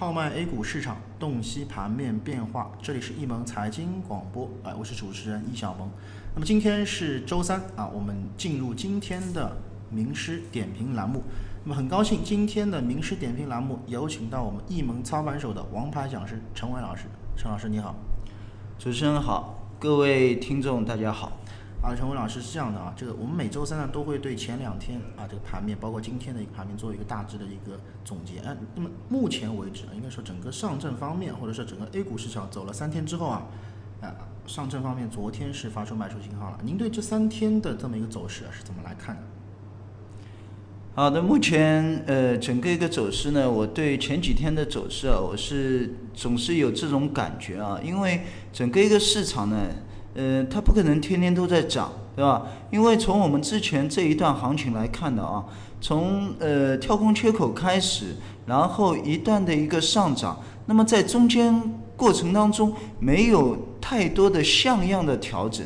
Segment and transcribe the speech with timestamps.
[0.00, 2.72] 号脉 A 股市场，洞悉盘面变化。
[2.80, 5.90] 这里是易盟财经广播，哎，我是主持人易小萌。
[6.32, 9.54] 那么今天是周三啊，我们进入今天的
[9.90, 11.22] 名师点评栏目。
[11.64, 17.04] 那么很高兴，今天的名师点评栏目有请到我们易盟操盘手的王牌讲师陈伟老师。
[17.36, 17.94] 陈老师你好，
[18.78, 21.30] 主持人好，各位听众大家好。
[21.82, 28.38] 啊，陈伟老师是这样的啊，这个我们每周三呢都会对前两天啊这个盘面，包括今天的一个盘面做一个大致的一个总结。
[28.40, 33.46] 啊，那么目前为止啊，应该说整个上证方面，或者说整个 A 股市场走了三天之后啊，
[34.02, 34.14] 啊，
[34.46, 36.58] 上证方面昨天是发出卖出信号了。
[36.62, 39.22] 您对这三天的这么一个走势啊是怎么来看的？
[40.94, 48.20] 好的，目前呃整个一个走势呢，我对前几天的走势啊，我是总是有这种感觉啊，因为
[48.52, 49.56] 整个一个市场呢。
[50.14, 52.42] 呃，它不可能天天都在涨，对吧？
[52.70, 55.44] 因为从我们之前这一段行情来看的啊，
[55.80, 61.62] 从呃跳空缺口开始，然后一段的一个上涨，那么在中间
[61.96, 65.64] 过程当中没有太多的像样的调整，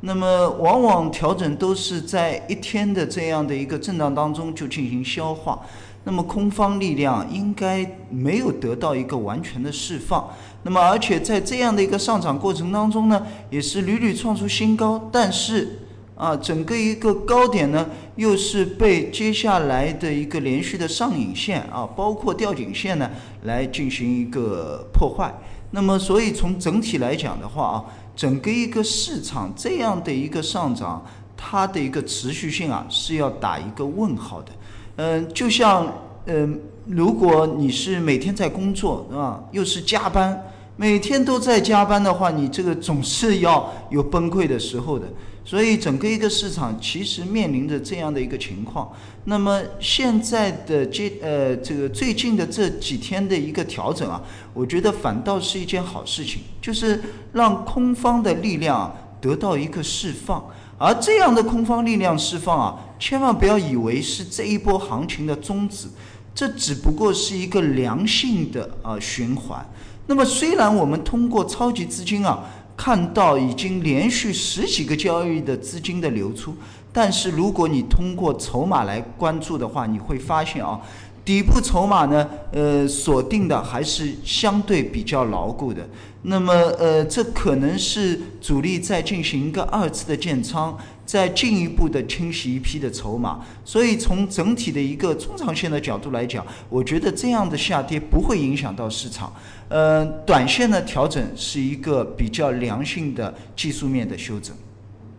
[0.00, 5.60] 那么往往调整都是在一天的这样的一个震荡当中就进行消化。
[6.04, 10.28] 那么空方力量应该没有得到一个完全的释放，
[10.62, 15.80] 那么而且在这样的一个上涨过程当中呢，也是屡屡创出新高，但是
[16.14, 23.10] 啊，整个一个高点呢，又是被接下来的一个连续的上影线啊，包括吊颈线呢，
[23.44, 25.34] 来进行一个破坏。
[25.70, 31.04] 那么所以从整体来讲的话啊，整个一个市场这样的一个上涨，
[31.36, 34.52] 它的一个持续性啊，是要打一个问号的。
[34.96, 35.92] 嗯，就像
[36.26, 39.44] 嗯，如果你是每天在工作，是吧？
[39.52, 40.44] 又是加班，
[40.76, 45.06] 每天都在加班的话，你这个总是要有崩溃的时候的。
[45.46, 48.90] 所以，整个一个市场其实面临着这样的一个情况。
[49.24, 54.22] 那么，现在的这呃，这个最近的这几天的一个调整啊，
[54.54, 56.98] 我觉得反倒是一件好事情，就是
[57.32, 60.42] 让空方的力量得到一个释放。
[60.78, 65.86] 而这样的空方力量释放啊，千万不要以为是这一波行情的终止，
[66.34, 69.64] 这只不过是一个良性的啊循环。
[70.06, 72.44] 那么虽然我们通过超级资金啊
[72.76, 76.54] 看到已经连续十几个交易的资金的流出，
[76.92, 80.80] 但是如果你通过筹码来关注的话，你会发现啊。
[81.24, 85.88] 底部筹码呢，呃，锁定的还是相对比较牢固的。
[86.26, 90.76] 那么，呃，这可能是主力在进行一个二次的建仓，
[91.06, 93.40] 在进一步的清洗一批的筹码。
[93.64, 99.32] 所以，从整体的一个中长线的角度来讲，我觉得这样的下跌不会影响到市场。
[99.68, 104.54] 呃，短线的调整是一个比较良性的技术面的修整。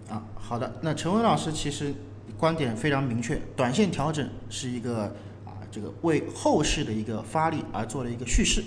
[0.10, 0.72] 啊，好的。
[0.82, 1.94] 那陈文老师其实
[2.38, 5.16] 观点非常明确，短线调整是一个。
[5.76, 8.64] 这个为后市的一个发力而做了一个叙事，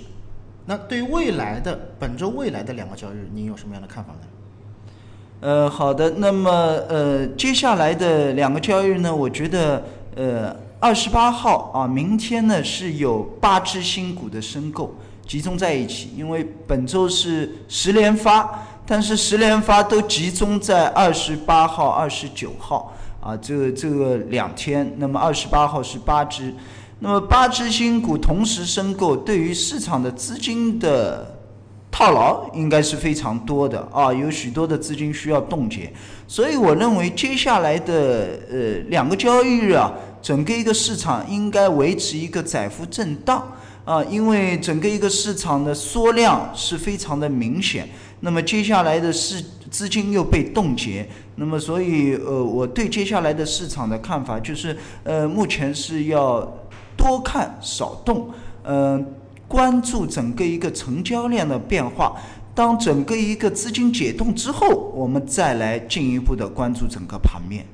[0.66, 4.18] 那对未来的本周未来的两个交易日，您有什么样的看法呢？
[5.40, 6.50] 呃，好的，那么
[6.86, 9.82] 呃，接下来的两个交易日呢，我觉得
[10.16, 14.94] 呃，二十八号啊，明天呢是有八只新股的申购
[15.26, 26.52] 集中在一起，因为本周是十连发，但是十连发都集中在二十八号、二十九号啊，这这个两天，那么二十八号是八只。
[27.00, 31.38] 那么八只新股同时申购，对于市场的资金的
[31.92, 35.92] 套牢应该是非常多的啊，有许多的资金需要冻结，
[36.26, 43.46] 所以我认为接下来的呃两个交易日啊，整个一个市场应该维持一个窄幅震荡
[43.84, 47.88] 啊，因为整个一个市场的缩量是非常的明显，
[48.20, 56.52] 那么接下来的市资金又被冻结，那么所以呃我对接下来的市场的看法就是呃目前是要。
[56.98, 58.28] 多看少动，
[58.64, 59.06] 嗯，
[59.46, 62.14] 关注整个一个成交量的变化。
[62.54, 67.64] 当整个一个资金解冻之后，我们再来进一步的关注整个盘面。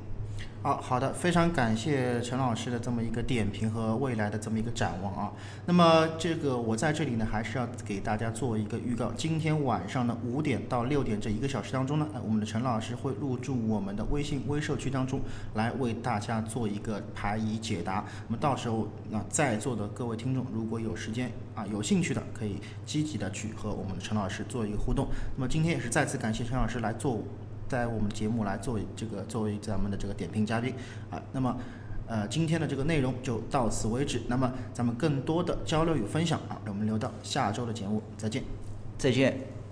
[0.64, 5.30] 好好的，非常感谢陈老师的这么一个点评和未来的这么一个展望啊。
[5.66, 9.12] 那么这个我在这里呢，还是要给大家做一个预告。
[9.14, 15.20] 今天晚上呢五点到六点这一个小时当中呢，我们的陈老师会入驻我们的微信微社区当中，
[15.52, 18.02] 来为大家做一个排疑解答。
[18.26, 22.56] 那么到时候，那在座的各位听众，如果有时间啊，有兴趣的，可以
[22.86, 25.08] 积极的去和我们的陈老师做一个互动。
[25.36, 27.22] 那么今天也是再次感谢陈老师来做。
[27.74, 30.72] 在我们节目来作为这个作为咱们的这个点评嘉宾
[31.10, 31.56] 啊，那么
[32.06, 34.22] 呃今天的这个内容就到此为止。
[34.28, 38.44] 那么咱们更多的交流与分享啊，我们留到下周的节目再见，
[38.96, 39.63] 再见。